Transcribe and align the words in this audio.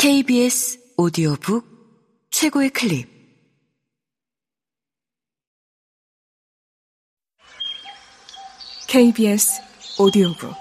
KBS 0.00 0.94
오디오북 0.96 2.28
최고의 2.30 2.70
클립. 2.70 3.08
KBS 8.86 9.60
오디오북. 9.98 10.54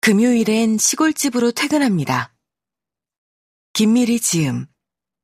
금요일엔 0.00 0.78
시골집으로 0.78 1.50
퇴근합니다. 1.50 2.32
김미리 3.72 4.20
지음, 4.20 4.66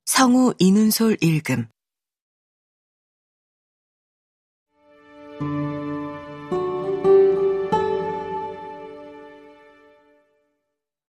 성우 0.07 0.55
이눈솔 0.59 1.18
읽음 1.21 1.68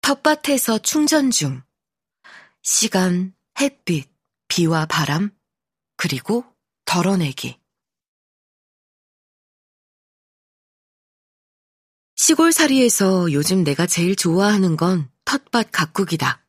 텃밭에서 0.08 0.78
충전 0.78 1.32
중. 1.32 1.62
시간, 2.62 3.36
햇빛, 3.60 4.10
비와 4.48 4.86
바람, 4.86 5.32
그리고 5.98 6.46
덜어내기. 6.86 7.60
시골살이에서 12.16 13.34
요즘 13.34 13.66
내가 13.66 13.86
제일 13.86 14.16
좋아하는 14.16 14.78
건 14.78 15.12
텃밭 15.26 15.74
가꾸기다. 15.74 16.48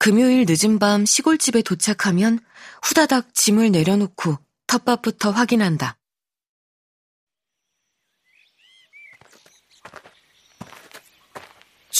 금요일 0.00 0.44
늦은 0.48 0.80
밤 0.80 1.06
시골집에 1.06 1.62
도착하면 1.62 2.40
후다닥 2.82 3.32
짐을 3.32 3.70
내려놓고 3.70 4.38
텃밭부터 4.66 5.30
확인한다. 5.30 5.99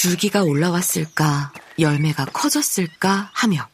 줄기가 0.04 0.44
올라왔을까, 0.44 1.52
열매가 1.78 2.24
커졌을까 2.32 3.30
하며 3.34 3.68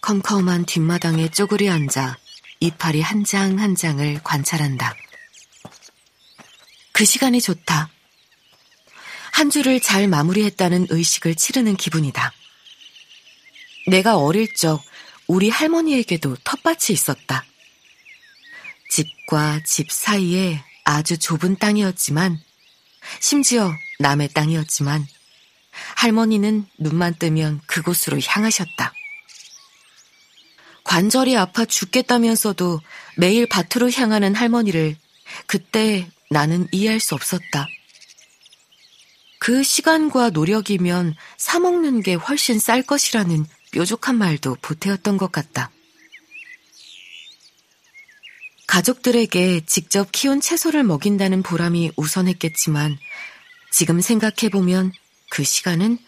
컴컴한 0.00 0.66
뒷마당에 0.66 1.30
쪼그려 1.30 1.72
앉아 1.72 2.18
이파리 2.58 3.02
한 3.02 3.22
장 3.22 3.60
한 3.60 3.76
장을 3.76 4.20
관찰한다. 4.24 4.96
그 6.90 7.04
시간이 7.04 7.40
좋다. 7.40 7.88
한 9.30 9.48
주를 9.48 9.78
잘 9.78 10.08
마무리했다는 10.08 10.88
의식을 10.90 11.36
치르는 11.36 11.76
기분이다. 11.76 12.32
내가 13.86 14.16
어릴 14.16 14.52
적 14.56 14.82
우리 15.28 15.50
할머니에게도 15.50 16.38
텃밭이 16.42 16.86
있었다. 16.90 17.44
집과 18.90 19.60
집 19.64 19.92
사이에 19.92 20.64
아주 20.82 21.16
좁은 21.16 21.58
땅이었지만 21.58 22.40
심지어 23.20 23.72
남의 23.98 24.28
땅이었지만 24.28 25.06
할머니는 25.96 26.66
눈만 26.78 27.14
뜨면 27.18 27.60
그곳으로 27.66 28.18
향하셨다. 28.20 28.92
관절이 30.84 31.36
아파 31.36 31.64
죽겠다면서도 31.64 32.80
매일 33.16 33.48
밭으로 33.48 33.90
향하는 33.90 34.34
할머니를 34.34 34.96
그때 35.46 36.08
나는 36.30 36.68
이해할 36.70 37.00
수 37.00 37.14
없었다. 37.14 37.68
그 39.38 39.62
시간과 39.62 40.30
노력이면 40.30 41.14
사먹는 41.36 42.02
게 42.02 42.14
훨씬 42.14 42.58
쌀 42.58 42.82
것이라는 42.82 43.46
뾰족한 43.72 44.16
말도 44.16 44.56
보태었던 44.62 45.18
것 45.18 45.30
같다. 45.30 45.70
가족들에게 48.66 49.62
직접 49.66 50.10
키운 50.12 50.40
채소를 50.40 50.82
먹인다는 50.82 51.42
보람이 51.42 51.92
우선했겠지만 51.96 52.98
지금 53.76 54.00
생각해보면 54.00 54.90
그 55.28 55.44
시간은 55.44 55.98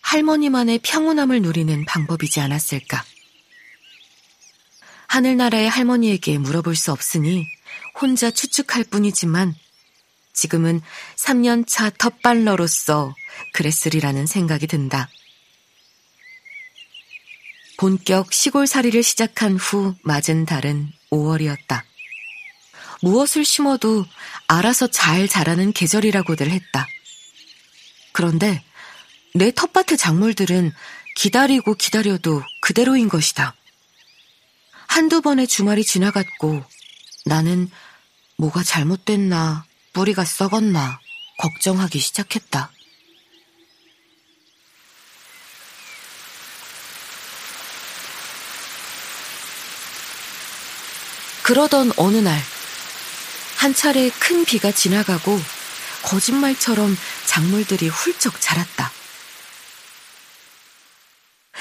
할머니만의 0.00 0.80
평온함을 0.82 1.40
누리는 1.40 1.84
방법이지 1.84 2.40
않았을까. 2.40 3.04
하늘나라의 5.06 5.68
할머니에게 5.68 6.38
물어볼 6.38 6.74
수 6.74 6.90
없으니 6.90 7.46
혼자 8.00 8.32
추측할 8.32 8.82
뿐이지만 8.90 9.54
지금은 10.32 10.80
3년차 11.14 11.96
텃발러로서 11.96 13.14
그랬으리라는 13.52 14.26
생각이 14.26 14.66
든다. 14.66 15.08
본격 17.76 18.32
시골살이를 18.32 19.04
시작한 19.04 19.54
후 19.54 19.94
맞은 20.02 20.44
달은 20.44 20.90
5월이었다. 21.12 21.82
무엇을 23.00 23.44
심어도 23.44 24.06
알아서 24.48 24.88
잘 24.88 25.28
자라는 25.28 25.72
계절이라고들 25.72 26.50
했다. 26.50 26.88
그런데 28.12 28.62
내 29.34 29.50
텃밭의 29.50 29.98
작물들은 29.98 30.72
기다리고 31.16 31.74
기다려도 31.74 32.42
그대로인 32.60 33.08
것이다. 33.08 33.54
한두 34.88 35.22
번의 35.22 35.46
주말이 35.46 35.84
지나갔고 35.84 36.62
나는 37.24 37.70
뭐가 38.36 38.62
잘못됐나, 38.62 39.64
뿌리가 39.92 40.24
썩었나 40.24 41.00
걱정하기 41.38 41.98
시작했다. 41.98 42.70
그러던 51.42 51.92
어느 51.96 52.18
날, 52.18 52.40
한 53.56 53.74
차례 53.74 54.10
큰 54.10 54.44
비가 54.44 54.70
지나가고 54.72 55.40
거짓말처럼 56.02 56.96
작물들이 57.26 57.88
훌쩍 57.88 58.40
자랐다. 58.40 58.90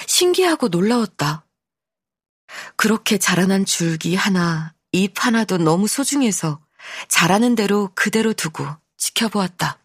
신기하고 0.08 0.68
놀라웠다. 0.68 1.46
그렇게 2.76 3.18
자라난 3.18 3.66
줄기 3.66 4.16
하나, 4.16 4.74
잎 4.92 5.14
하나도 5.16 5.58
너무 5.58 5.88
소중해서 5.88 6.60
자라는 7.08 7.56
대로 7.56 7.92
그대로 7.96 8.34
두고 8.34 8.68
지켜보았다. 8.98 9.80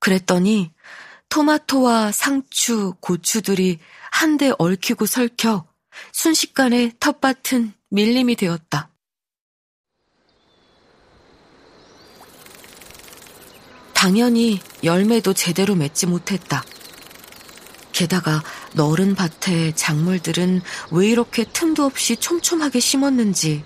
그랬더니 0.00 0.72
토마토와 1.28 2.12
상추, 2.12 2.94
고추들이 3.00 3.78
한데 4.10 4.52
얽히고 4.58 5.06
설켜 5.06 5.66
순식간에 6.12 6.92
텃밭은 7.00 7.72
밀림이 7.90 8.36
되었다. 8.36 8.93
당연히 14.04 14.60
열매도 14.82 15.32
제대로 15.32 15.74
맺지 15.74 16.04
못했다. 16.04 16.62
게다가 17.92 18.42
너른 18.74 19.14
밭에 19.14 19.72
작물들은 19.74 20.60
왜 20.90 21.08
이렇게 21.08 21.46
틈도 21.50 21.86
없이 21.86 22.14
촘촘하게 22.18 22.80
심었는지 22.80 23.64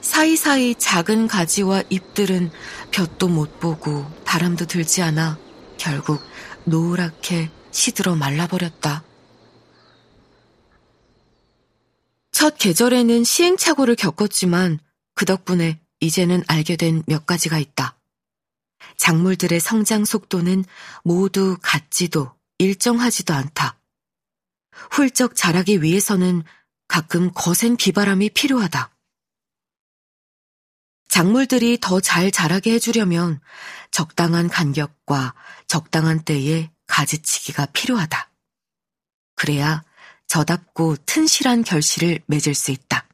사이사이 0.00 0.76
작은 0.76 1.26
가지와 1.26 1.82
잎들은 1.90 2.52
볕도 2.92 3.26
못 3.26 3.58
보고 3.58 4.08
바람도 4.24 4.66
들지 4.66 5.02
않아 5.02 5.40
결국 5.76 6.22
노랗게 6.62 7.50
시들어 7.72 8.14
말라버렸다. 8.14 9.02
첫 12.30 12.56
계절에는 12.58 13.24
시행착오를 13.24 13.96
겪었지만 13.96 14.78
그 15.16 15.24
덕분에 15.24 15.80
이제는 15.98 16.44
알게 16.46 16.76
된 16.76 17.02
몇 17.08 17.26
가지가 17.26 17.58
있다. 17.58 17.97
작물들의 18.96 19.60
성장 19.60 20.04
속도는 20.04 20.64
모두 21.04 21.56
같지도 21.62 22.34
일정하지도 22.58 23.34
않다. 23.34 23.78
훌쩍 24.90 25.34
자라기 25.34 25.82
위해서는 25.82 26.42
가끔 26.88 27.30
거센 27.34 27.76
비바람이 27.76 28.30
필요하다. 28.30 28.94
작물들이 31.08 31.78
더 31.80 32.00
잘 32.00 32.30
자라게 32.30 32.74
해주려면 32.74 33.40
적당한 33.90 34.48
간격과 34.48 35.34
적당한 35.66 36.22
때에 36.24 36.70
가지치기가 36.86 37.66
필요하다. 37.66 38.30
그래야 39.34 39.84
저답고 40.26 40.96
튼실한 41.06 41.64
결실을 41.64 42.20
맺을 42.26 42.54
수 42.54 42.70
있다. 42.70 43.08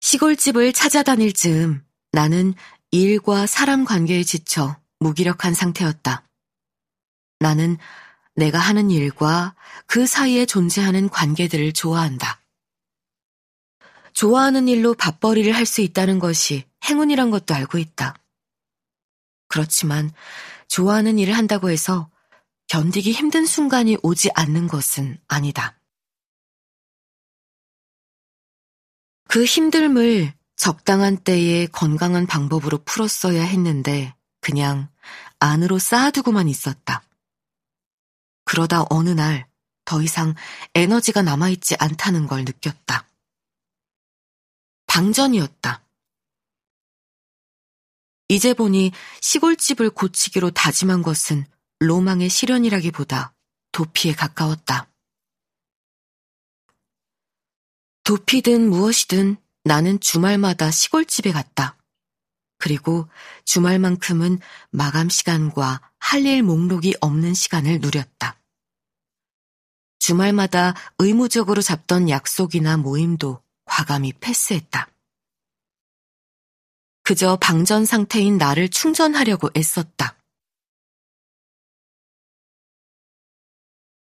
시골집을 0.00 0.72
찾아다닐 0.72 1.32
즈음 1.32 1.84
나는 2.12 2.54
일과 2.90 3.46
사람 3.46 3.84
관계에 3.84 4.22
지쳐 4.24 4.76
무기력한 5.00 5.54
상태였다. 5.54 6.28
나는 7.40 7.76
내가 8.34 8.58
하는 8.58 8.90
일과 8.90 9.54
그 9.86 10.06
사이에 10.06 10.46
존재하는 10.46 11.08
관계들을 11.08 11.72
좋아한다. 11.72 12.40
좋아하는 14.12 14.68
일로 14.68 14.94
밥벌이를 14.94 15.54
할 15.54 15.66
수 15.66 15.80
있다는 15.82 16.18
것이 16.18 16.64
행운이란 16.84 17.30
것도 17.30 17.54
알고 17.54 17.78
있다. 17.78 18.16
그렇지만 19.48 20.12
좋아하는 20.68 21.18
일을 21.18 21.36
한다고 21.36 21.70
해서 21.70 22.10
견디기 22.68 23.12
힘든 23.12 23.46
순간이 23.46 23.96
오지 24.02 24.30
않는 24.34 24.68
것은 24.68 25.18
아니다. 25.28 25.78
그 29.28 29.44
힘듦을 29.44 30.32
적당한 30.56 31.16
때에 31.18 31.66
건강한 31.66 32.26
방법으로 32.26 32.78
풀었어야 32.84 33.42
했는데 33.42 34.14
그냥 34.40 34.88
안으로 35.38 35.78
쌓아두고만 35.78 36.48
있었다. 36.48 37.02
그러다 38.44 38.84
어느 38.90 39.10
날 39.10 39.46
더 39.86 40.02
이상 40.02 40.34
에너지가 40.74 41.22
남아있지 41.22 41.76
않다는 41.78 42.26
걸 42.26 42.44
느꼈다. 42.44 43.08
방전이었다. 44.86 45.82
이제 48.28 48.52
보니 48.52 48.90
시골집을 49.20 49.90
고치기로 49.90 50.50
다짐한 50.50 51.02
것은 51.02 51.46
로망의 51.78 52.28
실현이라기보다 52.28 53.32
도피에 53.70 54.12
가까웠다. 54.14 54.90
도피든 58.02 58.68
무엇이든 58.68 59.36
나는 59.66 59.98
주말마다 59.98 60.70
시골집에 60.70 61.32
갔다. 61.32 61.76
그리고 62.56 63.08
주말만큼은 63.44 64.38
마감 64.70 65.08
시간과 65.08 65.90
할 65.98 66.24
일 66.24 66.44
목록이 66.44 66.94
없는 67.00 67.34
시간을 67.34 67.80
누렸다. 67.80 68.40
주말마다 69.98 70.74
의무적으로 70.98 71.62
잡던 71.62 72.08
약속이나 72.08 72.76
모임도 72.76 73.42
과감히 73.64 74.12
패스했다. 74.12 74.88
그저 77.02 77.36
방전 77.36 77.84
상태인 77.86 78.38
나를 78.38 78.68
충전하려고 78.68 79.50
애썼다. 79.56 80.16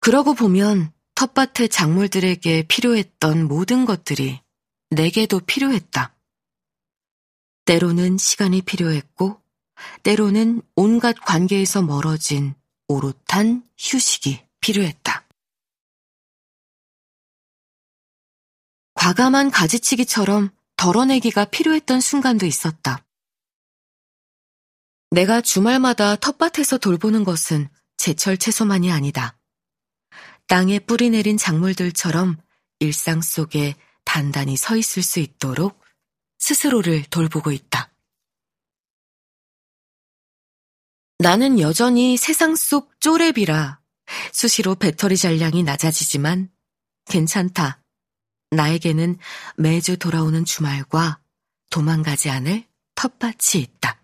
그러고 0.01 0.35
보면 0.35 0.93
텃밭의 1.15 1.69
작물들에게 1.69 2.67
필요했던 2.67 3.47
모든 3.47 3.85
것들이 3.85 4.44
내게도 4.91 5.41
필요했다. 5.41 6.15
때로는 7.65 8.19
시간이 8.19 8.63
필요했고, 8.63 9.41
때로는 10.03 10.63
온갖 10.77 11.17
관계에서 11.25 11.83
멀어진 11.83 12.55
오롯한 12.89 13.69
휴식이 13.79 14.45
필요했다. 14.61 15.27
과감한 18.95 19.51
가지치기처럼 19.51 20.51
덜어내기가 20.77 21.47
필요했던 21.47 22.01
순간도 22.01 22.47
있었다. 22.47 23.05
내가 25.11 25.41
주말마다 25.41 26.17
텃밭에서 26.17 26.79
돌보는 26.79 27.25
것은 27.25 27.69
제철 27.97 28.37
채소만이 28.37 28.91
아니다. 28.91 29.39
땅에 30.47 30.79
뿌리 30.79 31.11
내린 31.11 31.37
작물들처럼 31.37 32.37
일상 32.81 33.21
속에 33.21 33.77
단단히 34.05 34.57
서 34.57 34.77
있을 34.77 35.03
수 35.03 35.21
있도록 35.21 35.83
스스로를 36.39 37.05
돌보고 37.05 37.53
있다. 37.53 37.91
나는 41.19 41.59
여전히 41.59 42.17
세상 42.17 42.55
속 42.55 43.01
쪼렙이라 43.01 43.81
수시로 44.33 44.75
배터리 44.75 45.17
잔량이 45.17 45.63
낮아지지만 45.63 46.51
괜찮다. 47.07 47.83
나에게는 48.51 49.19
매주 49.57 49.97
돌아오는 49.97 50.45
주말과 50.45 51.21
도망가지 51.71 52.31
않을 52.31 52.65
텃밭이 52.95 53.63
있다. 53.63 54.04